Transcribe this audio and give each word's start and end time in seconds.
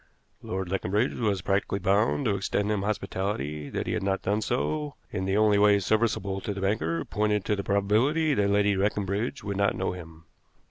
Lord 0.41 0.67
Leconbridge 0.69 1.13
was 1.19 1.43
practically 1.43 1.77
bound 1.77 2.25
to 2.25 2.33
extend 2.33 2.71
him 2.71 2.81
hospitality; 2.81 3.69
that 3.69 3.85
he 3.85 3.93
had 3.93 4.01
not 4.01 4.23
done 4.23 4.41
so, 4.41 4.95
in 5.11 5.25
the 5.25 5.37
only 5.37 5.59
way 5.59 5.77
serviceable 5.77 6.41
to 6.41 6.55
the 6.55 6.61
banker, 6.61 7.05
pointed 7.05 7.45
to 7.45 7.55
the 7.55 7.63
probability 7.63 8.33
that 8.33 8.49
Lady 8.49 8.75
Leconbridge 8.75 9.43
would 9.43 9.57
not 9.57 9.75
know 9.75 9.91
him. 9.91 10.23